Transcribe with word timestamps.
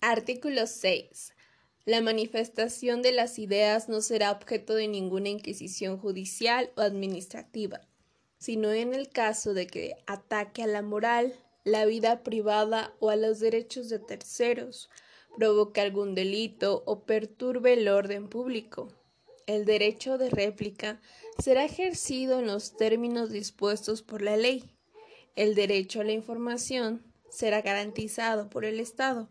Artículo 0.00 0.68
6. 0.68 1.34
La 1.84 2.00
manifestación 2.00 3.02
de 3.02 3.10
las 3.10 3.36
ideas 3.40 3.88
no 3.88 4.00
será 4.00 4.30
objeto 4.30 4.76
de 4.76 4.86
ninguna 4.86 5.28
inquisición 5.28 5.98
judicial 5.98 6.70
o 6.76 6.82
administrativa, 6.82 7.80
sino 8.38 8.72
en 8.72 8.94
el 8.94 9.08
caso 9.08 9.54
de 9.54 9.66
que 9.66 9.96
ataque 10.06 10.62
a 10.62 10.68
la 10.68 10.82
moral, 10.82 11.34
la 11.64 11.84
vida 11.84 12.22
privada 12.22 12.94
o 13.00 13.10
a 13.10 13.16
los 13.16 13.40
derechos 13.40 13.88
de 13.88 13.98
terceros, 13.98 14.88
provoque 15.36 15.80
algún 15.80 16.14
delito 16.14 16.84
o 16.86 17.00
perturbe 17.00 17.72
el 17.72 17.88
orden 17.88 18.28
público. 18.28 18.92
El 19.48 19.64
derecho 19.64 20.16
de 20.16 20.30
réplica 20.30 21.00
será 21.42 21.64
ejercido 21.64 22.38
en 22.38 22.46
los 22.46 22.76
términos 22.76 23.30
dispuestos 23.30 24.02
por 24.02 24.22
la 24.22 24.36
ley. 24.36 24.70
El 25.34 25.56
derecho 25.56 26.02
a 26.02 26.04
la 26.04 26.12
información 26.12 27.02
será 27.30 27.62
garantizado 27.62 28.48
por 28.48 28.64
el 28.64 28.78
Estado. 28.78 29.28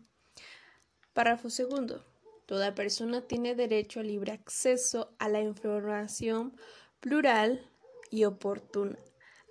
Párrafo 1.18 1.50
segundo. 1.50 2.04
Toda 2.46 2.76
persona 2.76 3.22
tiene 3.22 3.56
derecho 3.56 3.98
a 3.98 4.04
libre 4.04 4.30
acceso 4.30 5.16
a 5.18 5.28
la 5.28 5.40
información 5.40 6.56
plural 7.00 7.68
y 8.08 8.22
oportuna, 8.22 8.96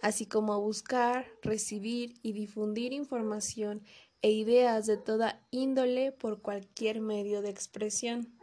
así 0.02 0.26
como 0.28 0.54
a 0.54 0.58
buscar, 0.60 1.28
recibir 1.42 2.14
y 2.24 2.32
difundir 2.32 2.94
información 2.94 3.84
e 4.22 4.32
ideas 4.32 4.86
de 4.86 4.96
toda 4.96 5.46
índole 5.52 6.14
por 6.14 6.42
cualquier 6.42 7.02
medio 7.02 7.42
de 7.42 7.50
expresión. 7.50 8.40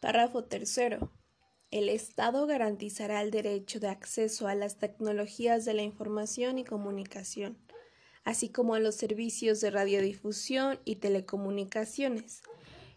Párrafo 0.00 0.42
tercero. 0.42 1.12
El 1.70 1.88
Estado 1.88 2.48
garantizará 2.48 3.22
el 3.22 3.30
derecho 3.30 3.78
de 3.78 3.86
acceso 3.86 4.48
a 4.48 4.56
las 4.56 4.78
tecnologías 4.78 5.64
de 5.64 5.74
la 5.74 5.82
información 5.82 6.58
y 6.58 6.64
comunicación, 6.64 7.56
así 8.24 8.48
como 8.48 8.74
a 8.74 8.80
los 8.80 8.94
servicios 8.94 9.60
de 9.60 9.70
radiodifusión 9.70 10.78
y 10.84 10.96
telecomunicaciones, 10.96 12.42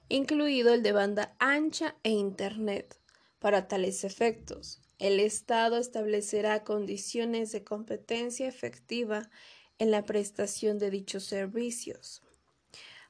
incluido 0.09 0.73
el 0.73 0.83
de 0.83 0.91
banda 0.91 1.35
ancha 1.39 1.95
e 2.03 2.11
Internet. 2.11 2.99
Para 3.39 3.67
tales 3.67 4.03
efectos, 4.03 4.81
el 4.97 5.19
Estado 5.19 5.77
establecerá 5.77 6.63
condiciones 6.63 7.51
de 7.51 7.63
competencia 7.63 8.47
efectiva 8.47 9.29
en 9.77 9.91
la 9.91 10.05
prestación 10.05 10.79
de 10.79 10.89
dichos 10.89 11.25
servicios. 11.25 12.21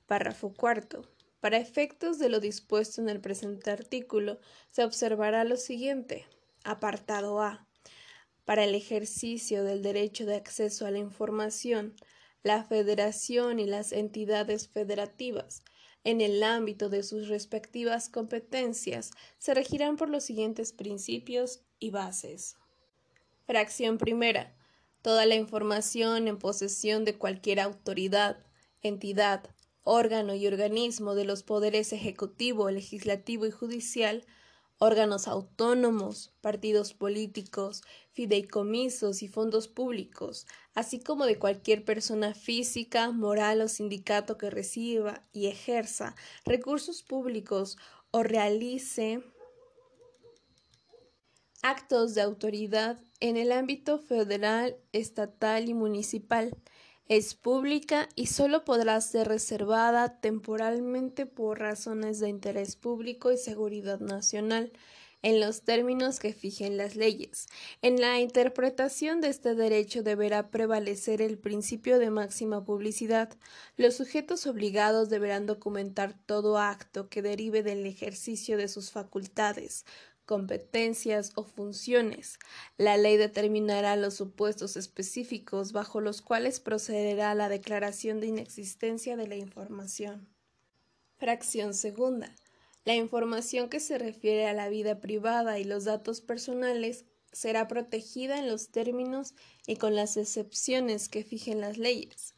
Párrafo 0.07 0.53
cuarto. 0.53 1.09
Para 1.39 1.57
efectos 1.57 2.17
de 2.17 2.29
lo 2.29 2.39
dispuesto 2.39 3.01
en 3.01 3.09
el 3.09 3.21
presente 3.21 3.69
artículo, 3.69 4.39
se 4.71 4.83
observará 4.83 5.43
lo 5.43 5.57
siguiente. 5.57 6.25
Apartado 6.63 7.41
A. 7.41 7.64
Para 8.45 8.63
el 8.63 8.75
ejercicio 8.75 9.63
del 9.63 9.81
derecho 9.81 10.25
de 10.25 10.35
acceso 10.35 10.85
a 10.85 10.91
la 10.91 10.99
información, 10.99 11.95
la 12.43 12.63
Federación 12.63 13.59
y 13.59 13.65
las 13.65 13.91
entidades 13.91 14.67
federativas, 14.67 15.63
en 16.03 16.21
el 16.21 16.43
ámbito 16.43 16.89
de 16.89 17.01
sus 17.01 17.27
respectivas 17.27 18.07
competencias, 18.07 19.09
se 19.39 19.55
regirán 19.55 19.97
por 19.97 20.09
los 20.09 20.23
siguientes 20.23 20.71
principios 20.71 21.61
y 21.79 21.89
bases. 21.89 22.57
Fracción 23.47 23.97
primera. 23.97 24.55
Toda 25.01 25.25
la 25.25 25.33
información 25.33 26.27
en 26.27 26.37
posesión 26.37 27.03
de 27.03 27.17
cualquier 27.17 27.59
autoridad, 27.59 28.45
entidad, 28.83 29.49
órgano 29.83 30.35
y 30.35 30.45
organismo 30.45 31.15
de 31.15 31.25
los 31.25 31.41
poderes 31.41 31.93
ejecutivo, 31.93 32.69
legislativo 32.69 33.47
y 33.47 33.51
judicial, 33.51 34.23
órganos 34.77 35.27
autónomos, 35.27 36.33
partidos 36.41 36.93
políticos, 36.93 37.81
fideicomisos 38.11 39.23
y 39.23 39.27
fondos 39.27 39.67
públicos, 39.67 40.47
así 40.73 40.99
como 40.99 41.25
de 41.25 41.39
cualquier 41.39 41.85
persona 41.85 42.33
física, 42.33 43.11
moral 43.11 43.61
o 43.61 43.67
sindicato 43.67 44.37
que 44.37 44.49
reciba 44.49 45.21
y 45.31 45.47
ejerza 45.47 46.15
recursos 46.45 47.03
públicos 47.03 47.77
o 48.11 48.23
realice 48.23 49.23
actos 51.61 52.13
de 52.13 52.21
autoridad 52.21 52.99
en 53.19 53.37
el 53.37 53.51
ámbito 53.51 53.97
federal, 53.97 54.77
estatal 54.91 55.67
y 55.67 55.73
municipal, 55.73 56.55
es 57.07 57.35
pública 57.35 58.09
y 58.15 58.27
solo 58.27 58.65
podrá 58.65 58.99
ser 59.01 59.27
reservada 59.27 60.19
temporalmente 60.19 61.25
por 61.25 61.59
razones 61.59 62.19
de 62.19 62.29
interés 62.29 62.75
público 62.75 63.31
y 63.31 63.37
seguridad 63.37 63.99
nacional, 63.99 64.71
en 65.21 65.39
los 65.39 65.63
términos 65.63 66.19
que 66.19 66.33
fijen 66.33 66.77
las 66.77 66.95
leyes. 66.95 67.47
En 67.81 67.99
la 67.99 68.19
interpretación 68.19 69.21
de 69.21 69.29
este 69.29 69.55
derecho 69.55 70.03
deberá 70.03 70.51
prevalecer 70.51 71.19
el 71.19 71.39
principio 71.39 71.97
de 71.97 72.11
máxima 72.11 72.63
publicidad. 72.63 73.35
Los 73.75 73.95
sujetos 73.95 74.45
obligados 74.45 75.09
deberán 75.09 75.47
documentar 75.47 76.15
todo 76.27 76.59
acto 76.59 77.09
que 77.09 77.23
derive 77.23 77.63
del 77.63 77.87
ejercicio 77.87 78.55
de 78.55 78.67
sus 78.67 78.91
facultades, 78.91 79.85
competencias 80.25 81.31
o 81.35 81.43
funciones. 81.43 82.39
La 82.77 82.97
ley 82.97 83.17
determinará 83.17 83.95
los 83.95 84.15
supuestos 84.15 84.75
específicos 84.75 85.71
bajo 85.71 86.01
los 86.01 86.21
cuales 86.21 86.59
procederá 86.59 87.33
la 87.35 87.49
declaración 87.49 88.19
de 88.19 88.27
inexistencia 88.27 89.15
de 89.15 89.27
la 89.27 89.35
información. 89.35 90.27
Fracción 91.17 91.73
segunda. 91.73 92.35
La 92.83 92.95
información 92.95 93.69
que 93.69 93.79
se 93.79 93.97
refiere 93.97 94.47
a 94.47 94.53
la 94.53 94.69
vida 94.69 94.99
privada 94.99 95.57
y 95.59 95.63
los 95.63 95.85
datos 95.85 96.21
personales 96.21 97.05
será 97.31 97.67
protegida 97.67 98.37
en 98.37 98.47
los 98.47 98.69
términos 98.69 99.33
y 99.65 99.77
con 99.77 99.95
las 99.95 100.17
excepciones 100.17 101.09
que 101.09 101.23
fijen 101.23 101.61
las 101.61 101.77
leyes. 101.77 102.35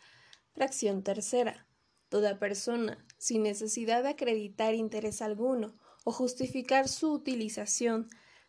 Fracción 0.53 1.03
tercera. 1.03 1.67
Toda 2.09 2.39
persona, 2.39 3.05
sin 3.17 3.43
necesidad 3.43 4.03
de 4.03 4.09
acreditar 4.09 4.73
interés 4.73 5.21
alguno, 5.21 5.77
o 6.07 6.11
justificar 6.13 6.87
su 6.87 7.11
utilización, 7.11 8.07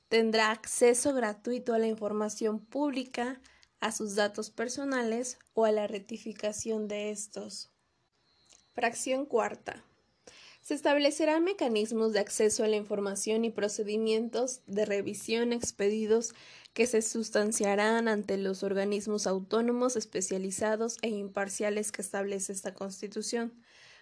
tendrá 0.08 0.52
acceso 0.52 1.12
gratuito 1.12 1.74
a 1.74 1.80
la 1.80 1.88
información 1.88 2.60
pública, 2.60 3.40
a 3.80 3.90
sus 3.90 4.14
datos 4.14 4.50
personales 4.50 5.40
o 5.54 5.64
a 5.64 5.72
la 5.72 5.88
rectificación 5.88 6.86
de 6.86 7.10
estos. 7.10 7.72
Fracción 8.74 9.26
cuarta. 9.26 9.82
Se 10.62 10.74
establecerán 10.74 11.42
mecanismos 11.42 12.12
de 12.12 12.20
acceso 12.20 12.62
a 12.62 12.68
la 12.68 12.76
información 12.76 13.44
y 13.44 13.50
procedimientos 13.50 14.60
de 14.68 14.84
revisión 14.84 15.52
expedidos 15.52 16.34
que 16.74 16.86
se 16.86 17.02
sustanciarán 17.02 18.06
ante 18.06 18.36
los 18.36 18.62
organismos 18.62 19.26
autónomos 19.26 19.96
especializados 19.96 20.96
e 21.02 21.08
imparciales 21.08 21.90
que 21.90 22.02
establece 22.02 22.52
esta 22.52 22.72
Constitución. 22.72 23.52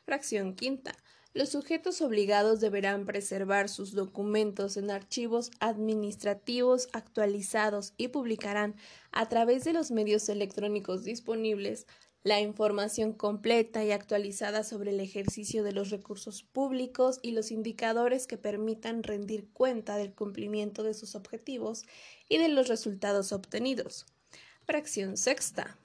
Fracción 0.05 0.55
quinta. 0.55 0.95
Los 1.37 1.51
sujetos 1.51 2.01
obligados 2.01 2.61
deberán 2.61 3.05
preservar 3.05 3.69
sus 3.69 3.93
documentos 3.93 4.79
en 4.79 4.91
archivos 4.91 5.51
administrativos 5.61 6.89
actualizados 6.95 7.93
y 7.99 8.09
publicarán, 8.09 8.75
a 9.13 9.29
través 9.29 9.63
de 9.65 9.75
los 9.75 9.91
medios 9.91 10.31
electrónicos 10.31 11.05
disponibles, 11.05 11.87
la 12.23 12.41
información 12.41 13.13
completa 13.13 13.85
y 13.85 13.91
actualizada 13.91 14.65
sobre 14.65 14.93
el 14.93 15.01
ejercicio 15.01 15.63
de 15.63 15.73
los 15.73 15.91
recursos 15.91 16.43
públicos 16.43 17.19
y 17.21 17.33
los 17.33 17.51
indicadores 17.51 18.27
que 18.27 18.39
permitan 18.39 19.03
rendir 19.03 19.47
cuenta 19.53 19.99
del 19.99 20.15
cumplimiento 20.15 20.85
de 20.85 20.95
sus 20.95 21.15
objetivos 21.15 21.85
y 22.31 22.39
de 22.39 22.49
los 22.49 22.69
resultados 22.69 23.33
obtenidos. 23.33 24.07
Fracción 24.65 25.19
sexta. 25.19 25.77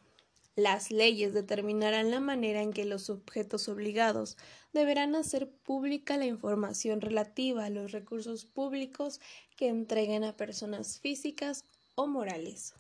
Las 0.55 0.91
leyes 0.91 1.33
determinarán 1.33 2.11
la 2.11 2.19
manera 2.19 2.61
en 2.61 2.73
que 2.73 2.83
los 2.83 3.03
sujetos 3.03 3.69
obligados 3.69 4.37
deberán 4.73 5.15
hacer 5.15 5.49
pública 5.49 6.17
la 6.17 6.25
información 6.25 6.99
relativa 6.99 7.65
a 7.65 7.69
los 7.69 7.93
recursos 7.93 8.45
públicos 8.45 9.21
que 9.55 9.69
entreguen 9.69 10.25
a 10.25 10.35
personas 10.35 10.99
físicas 10.99 11.63
o 11.95 12.05
morales. 12.05 12.73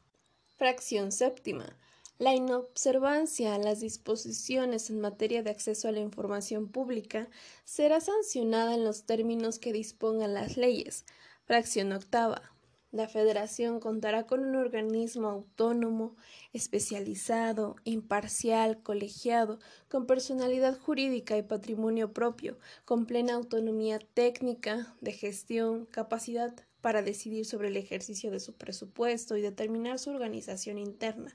Fracción 0.57 1.13
séptima. 1.13 1.77
La 2.19 2.35
inobservancia 2.35 3.55
a 3.55 3.57
las 3.57 3.79
disposiciones 3.79 4.89
en 4.89 4.99
materia 4.99 5.41
de 5.41 5.49
acceso 5.49 5.87
a 5.87 5.91
la 5.91 6.01
información 6.01 6.67
pública 6.67 7.29
será 7.63 8.01
sancionada 8.01 8.75
en 8.75 8.83
los 8.83 9.05
términos 9.05 9.59
que 9.59 9.73
dispongan 9.73 10.33
las 10.33 10.57
leyes. 10.57 11.05
Fracción 11.45 11.93
octava. 11.93 12.51
La 12.91 13.07
Federación 13.07 13.79
contará 13.79 14.27
con 14.27 14.41
un 14.41 14.55
organismo 14.55 15.29
autónomo, 15.29 16.17
especializado, 16.51 17.77
imparcial, 17.85 18.83
colegiado, 18.83 19.59
con 19.87 20.05
personalidad 20.05 20.77
jurídica 20.77 21.37
y 21.37 21.41
patrimonio 21.41 22.11
propio, 22.11 22.57
con 22.83 23.05
plena 23.05 23.35
autonomía 23.35 23.99
técnica, 24.13 24.93
de 24.99 25.13
gestión, 25.13 25.85
capacidad 25.85 26.53
para 26.81 27.01
decidir 27.01 27.45
sobre 27.45 27.69
el 27.69 27.77
ejercicio 27.77 28.29
de 28.29 28.41
su 28.41 28.55
presupuesto 28.57 29.37
y 29.37 29.41
determinar 29.41 29.97
su 29.97 30.09
organización 30.09 30.77
interna, 30.77 31.33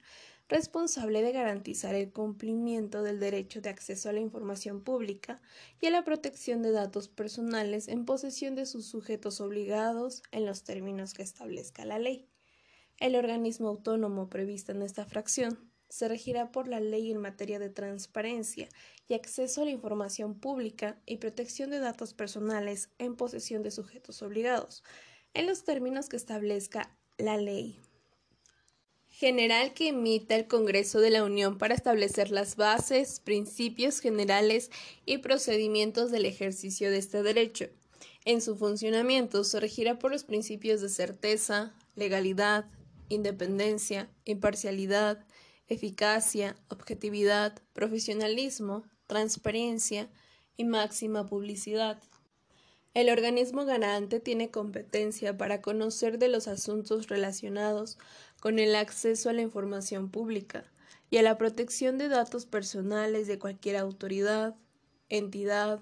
responsable 0.49 1.23
de 1.23 1.33
garantizar 1.33 1.95
el 1.95 2.13
cumplimiento 2.13 3.03
del 3.03 3.19
derecho 3.19 3.61
de 3.61 3.71
acceso 3.71 4.09
a 4.09 4.13
la 4.13 4.21
información 4.21 4.81
pública 4.81 5.41
y 5.81 5.87
a 5.87 5.91
la 5.91 6.05
protección 6.05 6.63
de 6.63 6.71
datos 6.71 7.09
personales 7.09 7.89
en 7.89 8.05
posesión 8.05 8.55
de 8.55 8.67
sus 8.67 8.87
sujetos 8.87 9.41
obligados 9.41 10.23
en 10.31 10.47
los 10.47 10.63
términos 10.63 11.15
que 11.15 11.23
establezca 11.23 11.85
la 11.85 11.99
ley. 11.99 12.29
El 12.99 13.17
organismo 13.17 13.69
autónomo 13.69 14.29
previsto 14.29 14.73
en 14.73 14.83
esta 14.83 15.05
fracción 15.05 15.71
se 15.89 16.09
regirá 16.09 16.51
por 16.53 16.69
la 16.69 16.81
ley 16.81 17.11
en 17.11 17.19
materia 17.19 17.59
de 17.59 17.69
transparencia 17.69 18.69
y 19.09 19.15
acceso 19.15 19.63
a 19.63 19.65
la 19.65 19.71
información 19.71 20.39
pública 20.39 21.01
y 21.07 21.19
protección 21.19 21.71
de 21.71 21.79
datos 21.79 22.15
personales 22.15 22.91
en 22.99 23.17
posesión 23.17 23.63
de 23.63 23.71
sujetos 23.71 24.23
obligados, 24.23 24.83
en 25.35 25.47
los 25.47 25.65
términos 25.65 26.09
que 26.09 26.17
establezca 26.17 26.97
la 27.19 27.37
ley 27.37 27.81
general 29.19 29.73
que 29.73 29.89
emita 29.89 30.37
el 30.37 30.47
Congreso 30.47 31.01
de 31.01 31.09
la 31.09 31.25
Unión 31.25 31.57
para 31.57 31.75
establecer 31.75 32.31
las 32.31 32.57
bases, 32.57 33.19
principios 33.21 34.01
generales 34.01 34.71
y 35.07 35.19
procedimientos 35.19 36.11
del 36.11 36.27
ejercicio 36.27 36.91
de 36.91 36.99
este 36.99 37.23
derecho. 37.23 37.71
En 38.27 38.43
su 38.43 38.57
funcionamiento 38.57 39.43
se 39.43 39.59
regirá 39.59 39.99
por 39.99 40.11
los 40.11 40.25
principios 40.25 40.83
de 40.83 40.91
certeza, 40.91 41.73
legalidad, 41.95 42.67
independencia, 43.09 44.11
imparcialidad, 44.27 45.25
eficacia, 45.67 46.55
objetividad, 46.69 47.63
profesionalismo, 47.73 48.85
transparencia 49.07 50.11
y 50.59 50.65
máxima 50.65 51.25
publicidad. 51.25 52.03
El 52.97 53.11
organismo 53.11 53.67
garante 53.67 54.21
tiene 54.21 54.51
competencia 54.51 55.37
para 55.37 55.61
conocer 55.61 56.19
de 56.19 56.29
los 56.29 56.49
asuntos 56.49 57.09
relacionados 57.09 57.99
con 58.41 58.59
el 58.59 58.75
acceso 58.75 59.29
a 59.29 59.35
la 59.35 59.43
información 59.43 60.09
pública 60.09 60.65
y 61.11 61.19
a 61.19 61.23
la 61.23 61.37
protección 61.37 61.99
de 61.99 62.09
datos 62.09 62.47
personales 62.47 63.27
de 63.27 63.39
cualquier 63.39 63.77
autoridad, 63.77 64.57
entidad, 65.11 65.79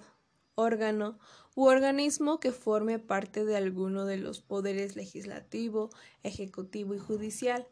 órgano 0.57 1.21
u 1.55 1.67
organismo 1.67 2.41
que 2.41 2.51
forme 2.51 2.99
parte 2.99 3.45
de 3.45 3.55
alguno 3.55 4.07
de 4.07 4.17
los 4.17 4.41
poderes 4.41 4.97
legislativo, 4.97 5.91
ejecutivo 6.25 6.97
y 6.97 6.99
judicial, 6.99 7.69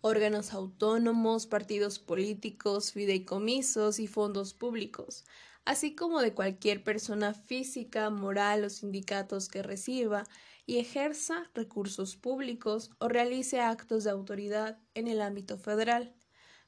órganos 0.00 0.54
autónomos, 0.54 1.46
partidos 1.46 1.98
políticos, 1.98 2.92
fideicomisos 2.92 3.98
y 3.98 4.06
fondos 4.06 4.54
públicos, 4.54 5.26
así 5.66 5.94
como 5.94 6.22
de 6.22 6.32
cualquier 6.32 6.82
persona 6.82 7.34
física, 7.34 8.08
moral 8.08 8.64
o 8.64 8.70
sindicatos 8.70 9.48
que 9.48 9.62
reciba 9.62 10.24
y 10.64 10.78
ejerza 10.78 11.50
recursos 11.54 12.16
públicos 12.16 12.92
o 12.98 13.08
realice 13.08 13.60
actos 13.60 14.04
de 14.04 14.10
autoridad 14.10 14.78
en 14.94 15.08
el 15.08 15.20
ámbito 15.20 15.58
federal, 15.58 16.14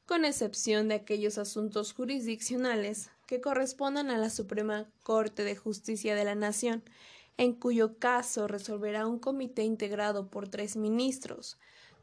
con 0.05 0.25
excepción 0.25 0.89
de 0.89 0.97
aquellos 0.97 1.39
asuntos 1.39 1.93
jurisdiccionales 1.93 3.11
que 3.27 3.41
correspondan 3.41 4.11
a 4.11 4.19
la 4.19 4.31
Suprema 4.31 4.91
Corte 5.03 5.45
de 5.45 5.55
Justicia 5.55 6.17
de 6.17 6.25
la 6.25 6.35
Nación, 6.35 6.83
en 7.37 7.53
cuyo 7.53 7.99
caso 7.99 8.49
resolverá 8.49 9.07
un 9.07 9.21
comité 9.21 9.63
integrado 9.63 10.29
por 10.29 10.49
tres 10.49 10.77
ministros, 10.77 11.57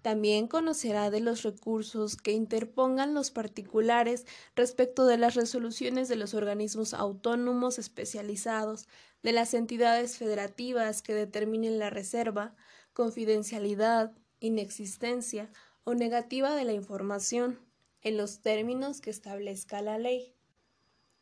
también 0.06 0.48
conocerá 0.48 1.10
de 1.10 1.20
los 1.20 1.42
recursos 1.42 2.16
que 2.16 2.32
interpongan 2.32 3.16
los 3.16 3.32
particulares 3.32 4.28
respecto 4.56 5.08
de 5.08 5.18
las 5.18 5.34
resoluciones 5.34 6.08
de 6.08 6.16
los 6.16 6.36
organismos 6.36 6.94
autónomos 6.94 7.80
especializados, 7.80 8.88
de 9.24 9.32
las 9.32 9.56
entidades 9.56 10.20
federativas 10.20 11.02
que 11.02 11.16
determinen 11.16 11.80
la 11.80 11.90
reserva, 11.90 12.56
confidencialidad, 12.94 14.16
inexistencia 14.40 15.50
o 15.86 15.96
negativa 15.96 16.56
de 16.56 16.66
la 16.66 16.74
información, 16.74 17.60
en 18.04 18.18
los 18.18 18.42
términos 18.42 19.02
que 19.02 19.10
establezca 19.10 19.82
la 19.82 19.98
ley. 19.98 20.36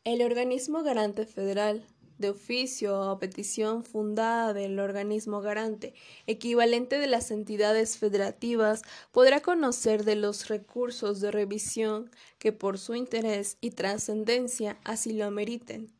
El 0.03 0.21
organismo 0.21 0.83
garante 0.83 1.25
federal 1.25 1.87
de 2.23 2.29
oficio 2.29 2.99
o 2.99 3.19
petición 3.19 3.83
fundada 3.83 4.53
del 4.53 4.79
organismo 4.79 5.41
garante, 5.41 5.93
equivalente 6.25 6.97
de 6.97 7.07
las 7.07 7.31
entidades 7.31 7.97
federativas, 7.97 8.81
podrá 9.11 9.41
conocer 9.41 10.05
de 10.05 10.15
los 10.15 10.47
recursos 10.47 11.19
de 11.19 11.31
revisión 11.31 12.09
que 12.39 12.53
por 12.53 12.79
su 12.79 12.95
interés 12.95 13.57
y 13.59 13.71
trascendencia 13.71 14.79
así 14.85 15.11
lo 15.11 15.25
ameriten. 15.25 15.93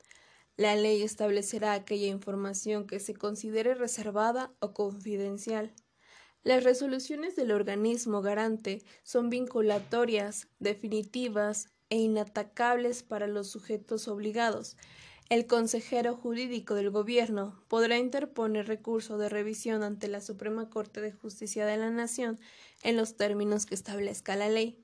La 0.56 0.78
ley 0.78 1.02
establecerá 1.02 1.74
aquella 1.74 2.08
información 2.08 2.88
que 2.88 3.02
se 3.02 3.16
considere 3.16 3.76
reservada 3.76 4.54
o 4.60 4.74
confidencial. 4.74 5.74
Las 6.44 6.64
resoluciones 6.64 7.36
del 7.36 7.52
organismo 7.52 8.22
garante 8.22 8.82
son 9.04 9.30
vinculatorias, 9.30 10.48
definitivas 10.60 11.68
e 11.90 11.98
inatacables 11.98 13.04
para 13.04 13.28
los 13.28 13.50
sujetos 13.50 14.08
obligados, 14.08 14.78
el 15.34 15.48
consejero 15.48 16.16
jurídico 16.16 16.76
del 16.76 16.92
Gobierno 16.92 17.60
podrá 17.68 17.98
interponer 17.98 18.68
recurso 18.68 19.18
de 19.18 19.30
revisión 19.30 19.82
ante 19.82 20.08
la 20.08 20.22
Suprema 20.22 20.70
Corte 20.70 21.02
de 21.02 21.12
Justicia 21.12 21.66
de 21.66 21.76
la 21.76 21.90
Nación 21.90 22.40
en 22.84 22.98
los 22.98 23.18
términos 23.18 23.66
que 23.66 23.74
establezca 23.74 24.36
la 24.36 24.48
ley. 24.48 24.78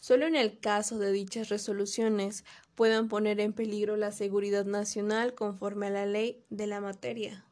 Solo 0.00 0.26
en 0.26 0.34
el 0.34 0.58
caso 0.58 0.98
de 0.98 1.12
dichas 1.12 1.50
resoluciones 1.50 2.44
puedan 2.74 3.06
poner 3.06 3.38
en 3.38 3.52
peligro 3.52 3.96
la 3.96 4.10
seguridad 4.10 4.64
nacional 4.64 5.36
conforme 5.36 5.86
a 5.86 5.90
la 5.90 6.04
ley 6.04 6.44
de 6.50 6.66
la 6.66 6.80
materia. 6.80 7.44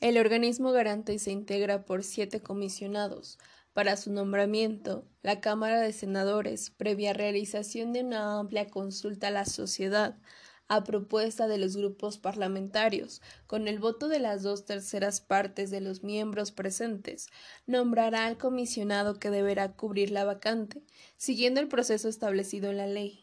El 0.00 0.18
organismo 0.18 0.70
garante 0.70 1.18
se 1.18 1.30
integra 1.30 1.86
por 1.86 2.04
siete 2.04 2.42
comisionados. 2.42 3.38
Para 3.72 3.96
su 3.96 4.12
nombramiento, 4.12 5.06
la 5.22 5.40
Cámara 5.40 5.80
de 5.80 5.94
Senadores, 5.94 6.68
previa 6.68 7.14
realización 7.14 7.94
de 7.94 8.02
una 8.02 8.38
amplia 8.38 8.68
consulta 8.68 9.28
a 9.28 9.30
la 9.30 9.46
sociedad, 9.46 10.18
a 10.72 10.84
propuesta 10.84 11.48
de 11.48 11.58
los 11.58 11.76
grupos 11.76 12.16
parlamentarios, 12.16 13.20
con 13.46 13.68
el 13.68 13.78
voto 13.78 14.08
de 14.08 14.18
las 14.18 14.42
dos 14.42 14.64
terceras 14.64 15.20
partes 15.20 15.70
de 15.70 15.82
los 15.82 16.02
miembros 16.02 16.50
presentes, 16.50 17.28
nombrará 17.66 18.24
al 18.24 18.38
comisionado 18.38 19.18
que 19.18 19.28
deberá 19.28 19.76
cubrir 19.76 20.10
la 20.10 20.24
vacante, 20.24 20.82
siguiendo 21.18 21.60
el 21.60 21.68
proceso 21.68 22.08
establecido 22.08 22.70
en 22.70 22.78
la 22.78 22.86
ley. 22.86 23.22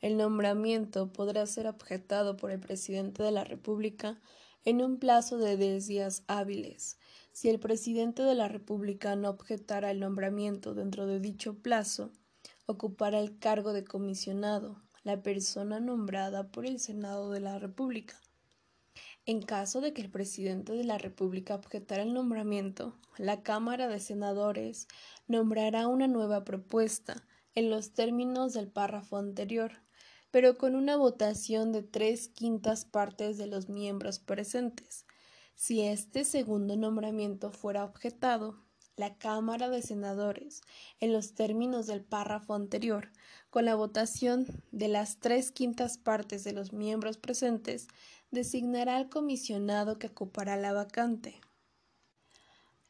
El 0.00 0.16
nombramiento 0.16 1.12
podrá 1.12 1.44
ser 1.44 1.66
objetado 1.66 2.38
por 2.38 2.52
el 2.52 2.58
presidente 2.58 3.22
de 3.22 3.32
la 3.32 3.44
República 3.44 4.18
en 4.64 4.80
un 4.80 4.98
plazo 4.98 5.36
de 5.36 5.58
diez 5.58 5.88
días 5.88 6.22
hábiles. 6.26 6.96
Si 7.32 7.50
el 7.50 7.60
presidente 7.60 8.22
de 8.22 8.34
la 8.34 8.48
República 8.48 9.14
no 9.14 9.28
objetara 9.28 9.90
el 9.90 10.00
nombramiento 10.00 10.72
dentro 10.72 11.06
de 11.06 11.20
dicho 11.20 11.58
plazo, 11.58 12.12
ocupará 12.64 13.20
el 13.20 13.38
cargo 13.38 13.74
de 13.74 13.84
comisionado 13.84 14.80
la 15.02 15.22
persona 15.22 15.80
nombrada 15.80 16.50
por 16.50 16.66
el 16.66 16.78
Senado 16.78 17.30
de 17.30 17.40
la 17.40 17.58
República. 17.58 18.20
En 19.26 19.42
caso 19.42 19.80
de 19.80 19.92
que 19.92 20.02
el 20.02 20.10
presidente 20.10 20.72
de 20.72 20.84
la 20.84 20.98
República 20.98 21.54
objetara 21.54 22.02
el 22.02 22.12
nombramiento, 22.12 22.98
la 23.16 23.42
Cámara 23.42 23.88
de 23.88 24.00
Senadores 24.00 24.88
nombrará 25.26 25.88
una 25.88 26.08
nueva 26.08 26.44
propuesta 26.44 27.26
en 27.54 27.70
los 27.70 27.92
términos 27.92 28.52
del 28.54 28.68
párrafo 28.68 29.16
anterior, 29.16 29.72
pero 30.30 30.58
con 30.58 30.74
una 30.74 30.96
votación 30.96 31.72
de 31.72 31.82
tres 31.82 32.28
quintas 32.28 32.84
partes 32.84 33.38
de 33.38 33.46
los 33.46 33.68
miembros 33.68 34.18
presentes. 34.18 35.06
Si 35.54 35.82
este 35.82 36.24
segundo 36.24 36.76
nombramiento 36.76 37.52
fuera 37.52 37.84
objetado, 37.84 38.64
la 39.00 39.16
Cámara 39.16 39.70
de 39.70 39.82
Senadores, 39.82 40.60
en 41.00 41.12
los 41.12 41.32
términos 41.34 41.86
del 41.86 42.02
párrafo 42.02 42.54
anterior, 42.54 43.10
con 43.48 43.64
la 43.64 43.74
votación 43.74 44.46
de 44.72 44.88
las 44.88 45.18
tres 45.18 45.50
quintas 45.50 45.96
partes 45.96 46.44
de 46.44 46.52
los 46.52 46.72
miembros 46.74 47.16
presentes, 47.16 47.88
designará 48.30 48.96
al 48.96 49.08
comisionado 49.08 49.98
que 49.98 50.08
ocupará 50.08 50.56
la 50.56 50.74
vacante. 50.74 51.40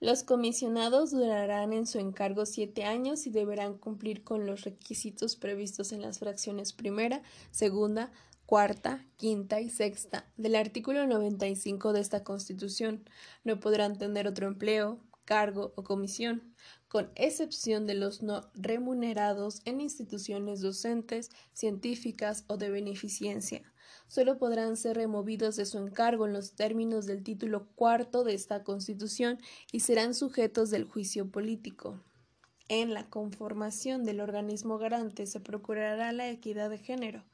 Los 0.01 0.25
comisionados 0.25 1.13
durarán 1.13 1.73
en 1.73 1.87
su 1.87 1.99
encargo 1.99 2.45
siete 2.45 2.85
años 2.85 3.27
y 3.27 3.31
deberán 3.31 3.79
cumplir 3.79 4.25
con 4.25 4.47
los 4.47 4.65
requisitos 4.65 5.37
previstos 5.37 5.93
en 5.93 6.03
las 6.03 6.19
fracciones 6.19 6.73
primera, 6.73 7.23
segunda, 7.53 8.11
cuarta, 8.47 9.07
quinta 9.17 9.61
y 9.61 9.71
sexta 9.71 10.27
del 10.37 10.57
artículo 10.57 11.07
95 11.07 11.93
de 11.93 12.01
esta 12.01 12.25
Constitución. 12.25 13.05
No 13.45 13.61
podrán 13.61 13.97
tener 13.97 14.27
otro 14.27 14.49
empleo, 14.49 14.99
cargo 15.25 15.73
o 15.77 15.85
comisión, 15.85 16.55
con 16.89 17.11
excepción 17.15 17.87
de 17.87 17.95
los 17.95 18.23
no 18.23 18.51
remunerados 18.55 19.63
en 19.65 19.81
instituciones 19.81 20.61
docentes, 20.61 21.31
científicas 21.53 22.45
o 22.49 22.57
de 22.57 22.71
beneficencia. 22.71 23.63
Solo 24.09 24.39
podrán 24.39 24.77
ser 24.77 24.97
removidos 24.97 25.57
de 25.57 25.67
su 25.67 25.79
encargo 25.79 26.27
en 26.27 26.33
los 26.33 26.55
términos 26.57 27.07
del 27.07 27.23
título 27.23 27.69
cuarto 27.77 28.25
de 28.25 28.35
esta 28.35 28.65
Constitución 28.65 29.39
y 29.71 29.81
serán 29.81 30.15
sujetos 30.15 30.71
del 30.71 30.85
juicio 30.85 31.31
político. 31.31 32.01
En 32.69 32.95
la 32.95 33.09
conformación 33.09 34.05
del 34.05 34.21
organismo 34.21 34.79
garante 34.79 35.27
se 35.27 35.41
procurará 35.41 36.13
la 36.13 36.29
equidad 36.29 36.71
de 36.71 36.79
género. 36.79 37.25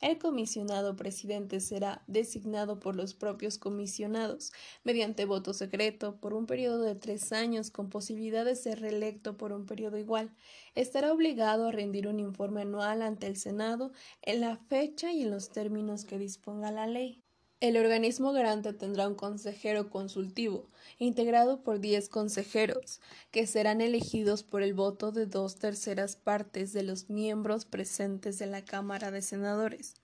El 0.00 0.18
comisionado 0.18 0.94
presidente 0.94 1.58
será 1.60 2.02
designado 2.06 2.78
por 2.80 2.96
los 2.96 3.14
propios 3.14 3.56
comisionados 3.56 4.52
mediante 4.84 5.24
voto 5.24 5.54
secreto 5.54 6.16
por 6.20 6.34
un 6.34 6.46
periodo 6.46 6.82
de 6.82 6.94
tres 6.94 7.32
años 7.32 7.70
con 7.70 7.88
posibilidad 7.88 8.44
de 8.44 8.56
ser 8.56 8.80
reelecto 8.80 9.38
por 9.38 9.52
un 9.52 9.64
periodo 9.64 9.96
igual. 9.96 10.34
Estará 10.74 11.12
obligado 11.12 11.68
a 11.68 11.72
rendir 11.72 12.08
un 12.08 12.20
informe 12.20 12.60
anual 12.62 13.00
ante 13.00 13.26
el 13.26 13.36
Senado 13.36 13.92
en 14.20 14.42
la 14.42 14.56
fecha 14.56 15.12
y 15.12 15.22
en 15.22 15.30
los 15.30 15.50
términos 15.50 16.04
que 16.04 16.18
disponga 16.18 16.70
la 16.70 16.86
ley. 16.86 17.25
El 17.58 17.78
organismo 17.78 18.32
garante 18.32 18.74
tendrá 18.74 19.08
un 19.08 19.14
consejero 19.14 19.88
consultivo, 19.88 20.68
integrado 20.98 21.62
por 21.62 21.80
diez 21.80 22.10
consejeros, 22.10 23.00
que 23.30 23.46
serán 23.46 23.80
elegidos 23.80 24.42
por 24.42 24.62
el 24.62 24.74
voto 24.74 25.10
de 25.10 25.24
dos 25.24 25.56
terceras 25.56 26.16
partes 26.16 26.74
de 26.74 26.82
los 26.82 27.08
miembros 27.08 27.64
presentes 27.64 28.38
de 28.38 28.44
la 28.44 28.62
Cámara 28.62 29.10
de 29.10 29.22
Senadores. 29.22 29.94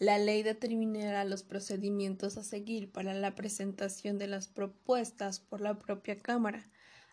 La 0.00 0.18
ley 0.18 0.42
determinará 0.42 1.24
los 1.24 1.44
procedimientos 1.44 2.36
a 2.36 2.42
seguir 2.42 2.90
para 2.90 3.14
la 3.14 3.36
presentación 3.36 4.18
de 4.18 4.26
las 4.26 4.48
propuestas 4.48 5.38
por 5.38 5.60
la 5.60 5.78
propia 5.78 6.18
Cámara. 6.18 6.68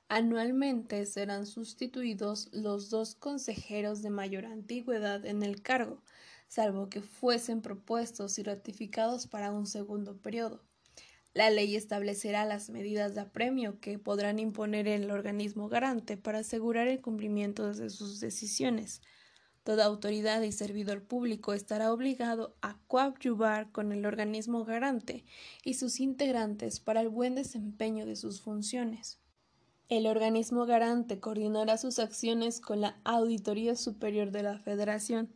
Anualmente 0.07 1.05
serán 1.05 1.45
sustituidos 1.45 2.49
los 2.51 2.89
dos 2.89 3.13
consejeros 3.13 4.01
de 4.01 4.09
mayor 4.09 4.47
antigüedad 4.47 5.23
en 5.27 5.43
el 5.43 5.61
cargo, 5.61 6.01
salvo 6.49 6.89
que 6.89 7.01
fuesen 7.01 7.61
propuestos 7.61 8.39
y 8.39 8.43
ratificados 8.43 9.27
para 9.27 9.51
un 9.51 9.65
segundo 9.65 10.17
periodo. 10.17 10.65
La 11.33 11.51
ley 11.51 11.75
establecerá 11.75 12.43
las 12.43 12.71
medidas 12.71 13.13
de 13.13 13.21
apremio 13.21 13.79
que 13.79 13.99
podrán 13.99 14.39
imponer 14.39 14.87
el 14.87 15.11
organismo 15.11 15.69
garante 15.69 16.17
para 16.17 16.39
asegurar 16.39 16.87
el 16.87 17.01
cumplimiento 17.01 17.71
de 17.71 17.89
sus 17.91 18.19
decisiones. 18.19 19.01
Toda 19.63 19.85
autoridad 19.85 20.41
y 20.41 20.51
servidor 20.51 21.03
público 21.03 21.53
estará 21.53 21.93
obligado 21.93 22.57
a 22.61 22.79
coadyuvar 22.87 23.71
con 23.71 23.91
el 23.91 24.07
organismo 24.07 24.65
garante 24.65 25.25
y 25.63 25.75
sus 25.75 25.99
integrantes 25.99 26.79
para 26.79 27.01
el 27.01 27.09
buen 27.09 27.35
desempeño 27.35 28.07
de 28.07 28.15
sus 28.15 28.41
funciones. 28.41 29.19
El 29.87 30.07
organismo 30.07 30.65
garante 30.65 31.19
coordinará 31.19 31.77
sus 31.77 31.99
acciones 31.99 32.59
con 32.59 32.81
la 32.81 32.99
Auditoría 33.03 33.75
Superior 33.75 34.31
de 34.31 34.43
la 34.43 34.57
Federación, 34.57 35.29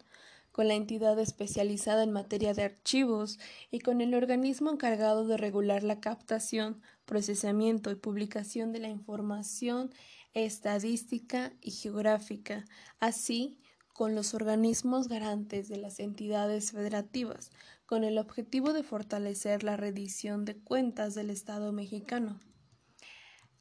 con 0.53 0.67
la 0.67 0.75
entidad 0.75 1.19
especializada 1.19 2.03
en 2.03 2.12
materia 2.12 2.53
de 2.53 2.63
archivos 2.63 3.39
y 3.72 3.79
con 3.79 4.00
el 4.00 4.13
organismo 4.13 4.72
encargado 4.72 5.27
de 5.27 5.36
regular 5.36 5.83
la 5.83 6.00
captación, 6.00 6.79
procesamiento 7.05 7.91
y 7.91 7.95
publicación 7.95 8.72
de 8.72 8.79
la 8.79 8.88
información 8.88 9.89
estadística 10.33 11.53
y 11.60 11.72
geográfica, 11.72 12.65
así 13.00 13.60
con 13.93 14.15
los 14.15 14.33
organismos 14.36 15.07
garantes 15.07 15.69
de 15.69 15.77
las 15.77 16.00
entidades 16.00 16.72
federativas, 16.72 17.51
con 17.88 18.03
el 18.03 18.19
objetivo 18.19 18.74
de 18.74 18.83
fortalecer 18.83 19.63
la 19.63 19.75
rendición 19.75 20.45
de 20.45 20.57
cuentas 20.57 21.15
del 21.15 21.31
Estado 21.31 21.72
mexicano. 21.74 22.39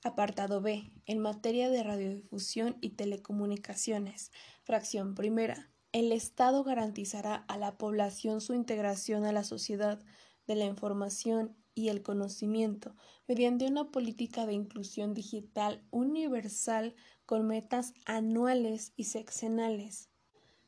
Apartado 0.04 0.60
B. 0.60 0.90
En 1.06 1.20
materia 1.20 1.70
de 1.70 1.82
radiodifusión 1.82 2.76
y 2.80 2.90
telecomunicaciones. 2.90 4.30
Fracción 4.64 5.14
primera 5.14 5.71
el 5.92 6.10
Estado 6.10 6.64
garantizará 6.64 7.36
a 7.48 7.58
la 7.58 7.76
población 7.76 8.40
su 8.40 8.54
integración 8.54 9.24
a 9.24 9.32
la 9.32 9.44
sociedad 9.44 10.02
de 10.46 10.56
la 10.56 10.64
información 10.64 11.54
y 11.74 11.88
el 11.88 12.02
conocimiento 12.02 12.94
mediante 13.28 13.66
una 13.66 13.90
política 13.90 14.46
de 14.46 14.54
inclusión 14.54 15.14
digital 15.14 15.82
universal 15.90 16.94
con 17.26 17.46
metas 17.46 17.94
anuales 18.04 18.92
y 18.96 19.04
sexenales. 19.04 20.08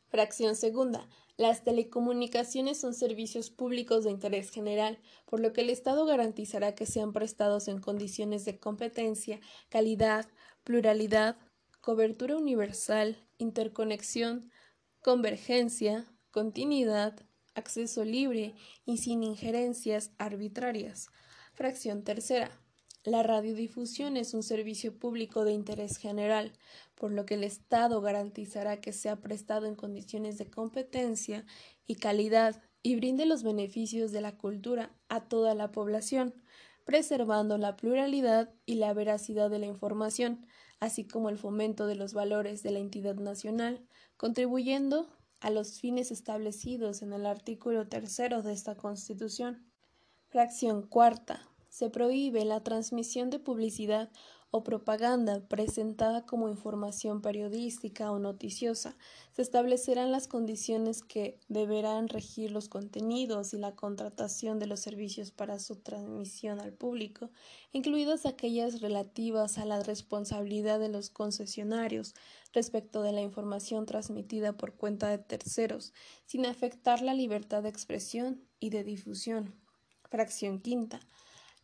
Fracción 0.09 0.54
segunda. 0.54 1.09
Las 1.37 1.64
telecomunicaciones 1.64 2.78
son 2.78 2.95
servicios 2.95 3.50
públicos 3.50 4.04
de 4.04 4.12
interés 4.12 4.50
general, 4.50 5.00
por 5.26 5.40
lo 5.40 5.52
que 5.52 5.62
el 5.62 5.71
Estado 5.71 6.07
garantizará 6.07 6.76
que 6.76 6.87
sean 6.87 7.12
prestados 7.12 7.66
en 7.66 7.81
condiciones 7.81 8.45
de 8.45 8.61
competencia, 8.61 9.40
calidad, 9.69 10.28
pluralidad, 10.62 11.37
cobertura 11.81 12.37
universal, 12.37 13.19
interconexión, 13.38 14.50
convergencia, 15.05 16.07
continuidad, 16.31 17.15
acceso 17.55 18.07
libre 18.07 18.55
y 18.87 18.97
sin 18.97 19.23
injerencias 19.23 20.13
arbitrarias. 20.17 21.09
Fracción 21.53 22.05
tercera. 22.05 22.51
La 23.05 23.23
radiodifusión 23.23 24.17
es 24.17 24.33
un 24.33 24.43
servicio 24.43 24.99
público 24.99 25.45
de 25.45 25.53
interés 25.53 25.99
general, 25.99 26.55
por 26.95 27.13
lo 27.13 27.27
que 27.27 27.35
el 27.35 27.45
Estado 27.45 28.01
garantizará 28.01 28.81
que 28.81 28.95
sea 28.95 29.17
prestado 29.17 29.67
en 29.67 29.75
condiciones 29.75 30.39
de 30.39 30.51
competencia 30.51 31.45
y 31.87 31.97
calidad 31.97 32.63
y 32.83 32.97
brinde 32.97 33.27
los 33.27 33.43
beneficios 33.43 34.11
de 34.11 34.23
la 34.23 34.39
cultura 34.39 34.97
a 35.11 35.29
toda 35.29 35.55
la 35.55 35.71
población, 35.71 36.35
preservando 36.87 37.59
la 37.59 37.77
pluralidad 37.77 38.55
y 38.65 38.77
la 38.77 38.95
veracidad 38.95 39.51
de 39.51 39.59
la 39.59 39.67
información, 39.67 40.47
así 40.81 41.05
como 41.07 41.29
el 41.29 41.37
fomento 41.37 41.87
de 41.87 41.95
los 41.95 42.15
valores 42.15 42.63
de 42.63 42.71
la 42.71 42.79
entidad 42.79 43.17
nacional, 43.17 43.87
contribuyendo 44.16 45.09
a 45.40 45.50
los 45.50 45.80
fines 45.80 46.11
establecidos 46.11 47.02
en 47.02 47.12
el 47.12 47.26
artículo 47.26 47.87
tercero 47.87 48.42
de 48.42 48.52
esta 48.52 48.76
Constitución. 48.76 49.66
Fracción 50.28 50.83
cuarta. 50.83 51.49
Se 51.68 51.90
prohíbe 51.90 52.44
la 52.44 52.62
transmisión 52.62 53.30
de 53.30 53.38
publicidad 53.38 54.11
o 54.57 54.63
propaganda 54.63 55.41
presentada 55.49 56.25
como 56.25 56.49
información 56.49 57.21
periodística 57.21 58.13
o 58.13 58.21
noticiosa, 58.21 58.97
se 59.33 59.43
establecerán 59.43 60.13
las 60.13 60.29
condiciones 60.29 61.03
que 61.03 61.41
deberán 61.49 62.09
regir 62.09 62.53
los 62.53 62.69
contenidos 62.69 63.53
y 63.53 63.59
la 63.59 63.75
contratación 63.75 64.61
de 64.61 64.69
los 64.69 64.79
servicios 64.79 65.33
para 65.33 65.59
su 65.59 65.75
transmisión 65.75 66.61
al 66.61 66.73
público, 66.73 67.31
incluidas 67.73 68.27
aquellas 68.27 68.81
relativas 68.81 69.59
a 69.59 69.65
la 69.65 69.83
responsabilidad 69.83 70.79
de 70.79 70.89
los 70.89 71.11
concesionarios 71.11 72.15
respecto 72.53 73.03
de 73.03 73.11
la 73.11 73.23
información 73.23 73.87
transmitida 73.87 74.53
por 74.53 74.75
cuenta 74.75 75.09
de 75.09 75.19
terceros, 75.19 75.93
sin 76.27 76.47
afectar 76.47 77.03
la 77.03 77.15
libertad 77.15 77.65
de 77.65 77.71
expresión 77.71 78.41
y 78.61 78.71
de 78.71 78.85
difusión. 78.85 79.53
Fracción 80.09 80.61
quinta. 80.61 81.01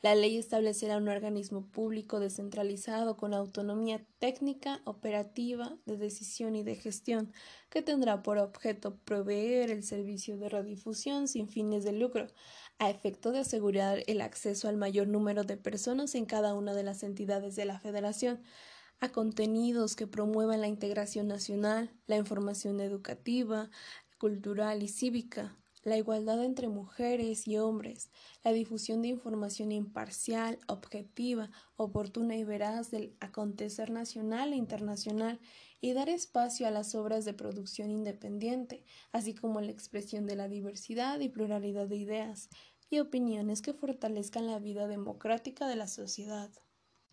La 0.02 0.14
ley 0.14 0.38
establecerá 0.38 0.96
un 0.96 1.08
organismo 1.08 1.66
público 1.66 2.20
descentralizado 2.20 3.18
con 3.18 3.34
autonomía 3.34 4.02
técnica, 4.18 4.80
operativa, 4.86 5.76
de 5.84 5.98
decisión 5.98 6.56
y 6.56 6.62
de 6.62 6.74
gestión, 6.76 7.34
que 7.68 7.82
tendrá 7.82 8.22
por 8.22 8.38
objeto 8.38 8.96
proveer 9.04 9.70
el 9.70 9.82
servicio 9.82 10.38
de 10.38 10.48
radiodifusión 10.48 11.28
sin 11.28 11.48
fines 11.48 11.84
de 11.84 11.92
lucro, 11.92 12.28
a 12.78 12.88
efecto 12.88 13.30
de 13.30 13.40
asegurar 13.40 14.02
el 14.06 14.22
acceso 14.22 14.68
al 14.68 14.78
mayor 14.78 15.06
número 15.06 15.44
de 15.44 15.58
personas 15.58 16.14
en 16.14 16.24
cada 16.24 16.54
una 16.54 16.72
de 16.72 16.82
las 16.82 17.02
entidades 17.02 17.54
de 17.54 17.66
la 17.66 17.78
Federación, 17.78 18.40
a 19.00 19.10
contenidos 19.10 19.96
que 19.96 20.06
promuevan 20.06 20.62
la 20.62 20.68
integración 20.68 21.28
nacional, 21.28 21.90
la 22.06 22.16
información 22.16 22.80
educativa, 22.80 23.68
cultural 24.16 24.82
y 24.82 24.88
cívica, 24.88 25.58
la 25.82 25.96
igualdad 25.96 26.44
entre 26.44 26.68
mujeres 26.68 27.46
y 27.48 27.58
hombres, 27.58 28.10
la 28.44 28.52
difusión 28.52 29.02
de 29.02 29.08
información 29.08 29.72
imparcial, 29.72 30.58
objetiva, 30.66 31.50
oportuna 31.76 32.36
y 32.36 32.44
veraz 32.44 32.90
del 32.90 33.16
acontecer 33.20 33.90
nacional 33.90 34.52
e 34.52 34.56
internacional 34.56 35.40
y 35.80 35.92
dar 35.92 36.08
espacio 36.08 36.66
a 36.66 36.70
las 36.70 36.94
obras 36.94 37.24
de 37.24 37.34
producción 37.34 37.90
independiente, 37.90 38.84
así 39.12 39.34
como 39.34 39.60
la 39.60 39.70
expresión 39.70 40.26
de 40.26 40.36
la 40.36 40.48
diversidad 40.48 41.20
y 41.20 41.28
pluralidad 41.28 41.88
de 41.88 41.96
ideas 41.96 42.48
y 42.90 42.98
opiniones 42.98 43.62
que 43.62 43.72
fortalezcan 43.72 44.46
la 44.46 44.58
vida 44.58 44.88
democrática 44.88 45.66
de 45.66 45.76
la 45.76 45.86
sociedad. 45.86 46.50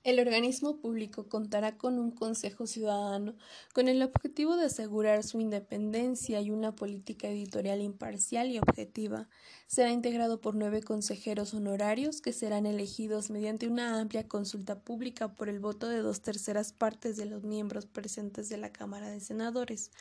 El 0.04 0.20
organismo 0.20 0.78
público 0.78 1.28
contará 1.28 1.78
con 1.78 2.00
un 2.00 2.12
Consejo 2.12 2.66
Ciudadano 2.66 3.36
con 3.74 3.90
el 3.90 4.02
objetivo 4.02 4.56
de 4.56 4.66
asegurar 4.66 5.24
su 5.24 5.42
independencia 5.42 6.40
y 6.40 6.50
una 6.50 6.74
política 6.76 7.28
editorial 7.28 7.82
imparcial 7.82 8.50
y 8.50 8.58
objetiva. 8.58 9.28
Será 9.68 9.92
integrado 9.92 10.40
por 10.40 10.56
nueve 10.56 10.82
consejeros 10.82 11.54
honorarios 11.54 12.22
que 12.22 12.32
serán 12.32 12.66
elegidos 12.66 13.30
mediante 13.30 13.68
una 13.68 14.00
amplia 14.00 14.28
consulta 14.28 14.80
pública 14.80 15.36
por 15.36 15.50
el 15.50 15.60
voto 15.60 15.90
de 15.90 16.00
dos 16.00 16.22
terceras 16.22 16.72
partes 16.72 17.18
de 17.18 17.26
los 17.26 17.44
miembros 17.44 17.86
presentes 17.86 18.48
de 18.48 18.58
la 18.58 18.72
Cámara 18.72 19.10
de 19.10 19.20
Senadores 19.20 19.92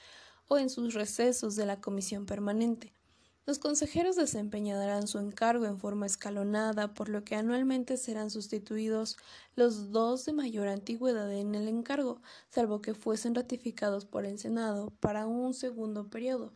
o 0.47 0.59
en 0.59 0.71
sus 0.71 0.95
recesos 0.95 1.57
de 1.57 1.67
la 1.67 1.81
Comisión 1.81 2.27
Permanente. 2.27 2.93
Los 3.47 3.61
consejeros 3.61 4.17
desempeñarán 4.17 5.07
su 5.07 5.19
encargo 5.19 5.67
en 5.67 5.79
forma 5.79 6.07
escalonada, 6.07 6.95
por 6.95 7.09
lo 7.09 7.23
que 7.23 7.37
anualmente 7.37 7.97
serán 7.97 8.29
sustituidos 8.29 9.17
los 9.55 9.93
dos 9.93 10.25
de 10.25 10.33
mayor 10.33 10.67
antigüedad 10.67 11.33
en 11.33 11.55
el 11.55 11.69
encargo, 11.69 12.21
salvo 12.51 12.83
que 12.83 12.93
fuesen 12.93 13.37
ratificados 13.37 14.05
por 14.05 14.25
el 14.25 14.41
Senado 14.41 14.91
para 14.99 15.27
un 15.27 15.55
segundo 15.55 16.11
periodo. 16.11 16.53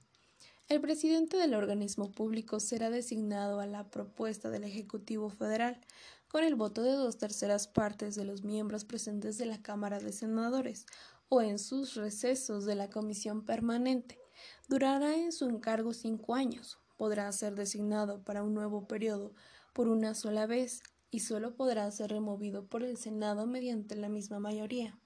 El 0.69 0.81
presidente 0.81 1.37
del 1.37 1.55
organismo 1.55 2.11
público 2.11 2.59
será 2.59 2.91
designado 2.91 3.61
a 3.61 3.67
la 3.67 3.89
propuesta 3.89 4.51
del 4.51 4.65
Ejecutivo 4.65 5.31
Federal, 5.31 5.81
con 6.27 6.43
el 6.43 6.57
voto 6.57 6.83
de 6.83 6.93
dos 6.93 7.19
terceras 7.19 7.69
partes 7.69 8.17
de 8.17 8.25
los 8.25 8.43
miembros 8.43 8.85
presentes 8.85 9.39
de 9.39 9.47
la 9.47 9.63
Cámara 9.63 10.01
de 10.01 10.13
Senadores 10.13 10.87
o 11.29 11.41
en 11.41 11.61
sus 11.61 11.95
recesos 11.95 12.65
de 12.65 12.75
la 12.75 12.91
Comisión 12.91 13.45
Permanente. 13.45 14.19
Durará 14.71 15.17
en 15.17 15.33
su 15.33 15.47
encargo 15.47 15.93
cinco 15.93 16.37
años, 16.37 16.79
podrá 16.97 17.33
ser 17.33 17.57
designado 17.57 18.23
para 18.23 18.45
un 18.45 18.55
nuevo 18.55 18.87
periodo 18.87 19.35
por 19.73 19.89
una 19.89 20.15
sola 20.15 20.47
vez 20.47 20.85
y 21.11 21.19
solo 21.19 21.57
podrá 21.57 21.91
ser 21.91 22.11
removido 22.11 22.69
por 22.69 22.85
el 22.85 22.97
Senado 22.97 23.49
mediante 23.49 23.97
la 23.97 24.09
misma 24.09 24.39
mayoría. 24.39 24.97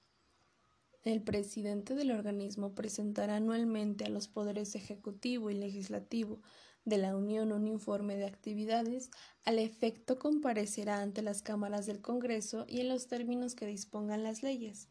El 1.03 1.23
presidente 1.23 1.95
del 1.95 2.11
organismo 2.11 2.75
presentará 2.75 3.37
anualmente 3.37 4.05
a 4.05 4.09
los 4.09 4.27
poderes 4.27 4.75
ejecutivo 4.75 5.49
y 5.49 5.55
legislativo 5.55 6.43
de 6.83 6.99
la 6.99 7.15
Unión 7.15 7.51
un 7.51 7.65
informe 7.65 8.17
de 8.17 8.27
actividades, 8.27 9.09
al 9.45 9.57
efecto 9.57 10.19
comparecerá 10.19 11.01
ante 11.01 11.23
las 11.23 11.41
cámaras 11.41 11.87
del 11.87 12.03
Congreso 12.03 12.67
y 12.69 12.81
en 12.81 12.89
los 12.89 13.07
términos 13.07 13.55
que 13.55 13.65
dispongan 13.65 14.21
las 14.21 14.43
leyes. 14.43 14.89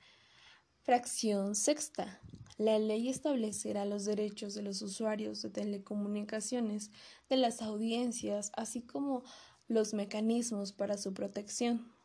Fracción 0.83 1.55
sexta. 1.55 2.21
La 2.57 2.79
ley 2.79 3.09
establecerá 3.09 3.85
los 3.85 4.05
derechos 4.05 4.55
de 4.55 4.63
los 4.63 4.81
usuarios 4.81 5.43
de 5.43 5.51
telecomunicaciones, 5.51 6.93
de 7.29 7.37
las 7.37 7.63
audiencias, 7.63 8.53
así 8.57 8.81
como 8.83 9.25
los 9.67 9.93
mecanismos 9.93 10.73
para 10.73 10.97
su 10.97 11.15
protección. 11.15 11.94